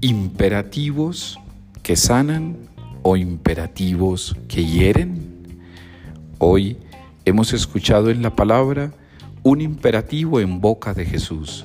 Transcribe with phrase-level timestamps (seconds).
[0.00, 1.38] imperativos
[1.82, 2.56] que sanan
[3.02, 5.60] o imperativos que hieren?
[6.38, 6.76] Hoy
[7.24, 8.92] hemos escuchado en la palabra
[9.42, 11.64] un imperativo en boca de Jesús,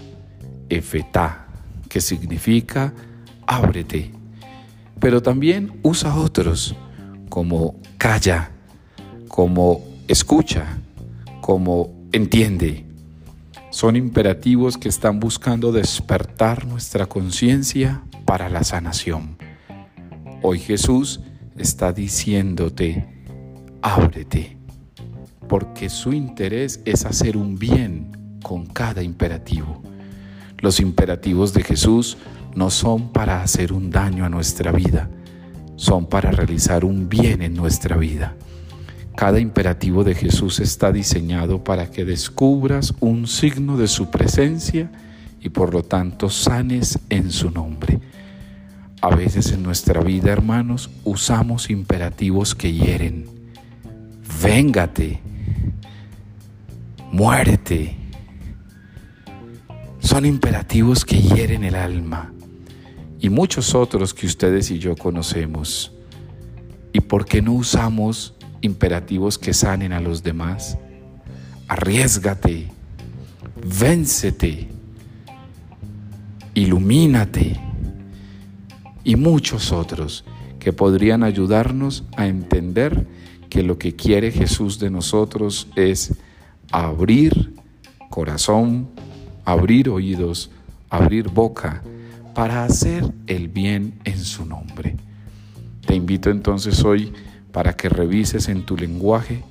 [0.70, 1.48] efetá,
[1.89, 2.93] que significa
[3.46, 4.11] ábrete,
[5.00, 6.75] pero también usa otros
[7.29, 8.52] como calla,
[9.27, 10.77] como escucha,
[11.41, 12.86] como entiende.
[13.74, 19.36] Son imperativos que están buscando despertar nuestra conciencia para la sanación.
[20.44, 21.22] Hoy Jesús
[21.58, 23.26] está diciéndote,
[23.81, 24.58] ábrete,
[25.50, 29.81] porque su interés es hacer un bien con cada imperativo.
[30.59, 32.17] Los imperativos de Jesús
[32.53, 35.09] no son para hacer un daño a nuestra vida,
[35.78, 38.36] son para realizar un bien en nuestra vida.
[39.16, 44.91] Cada imperativo de Jesús está diseñado para que descubras un signo de su presencia
[45.39, 48.00] y por lo tanto sanes en su nombre.
[49.02, 53.25] A veces en nuestra vida, hermanos, usamos imperativos que hieren.
[54.41, 55.19] Véngate,
[57.11, 57.97] muérete.
[60.00, 62.34] Son imperativos que hieren el alma
[63.19, 65.94] y muchos otros que ustedes y yo conocemos.
[66.91, 70.78] ¿Y por qué no usamos imperativos que sanen a los demás.
[71.67, 72.72] Arriesgate,
[73.64, 74.69] véncete,
[76.56, 77.59] ilumínate
[79.03, 80.23] y muchos otros
[80.59, 83.06] que podrían ayudarnos a entender
[83.50, 86.16] que lo que quiere Jesús de nosotros es
[86.72, 87.53] abrir
[88.09, 88.89] corazón,
[89.44, 90.52] abrir oídos,
[90.89, 91.84] abrir boca
[92.34, 94.95] para hacer el bien en su nombre.
[95.86, 97.11] Te invito entonces hoy
[97.54, 99.44] para que revises en tu lenguaje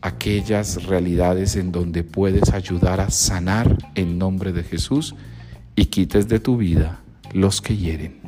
[0.00, 5.14] aquellas realidades en donde puedes ayudar a sanar en nombre de Jesús
[5.76, 7.00] y quites de tu vida
[7.34, 8.19] los que hieren.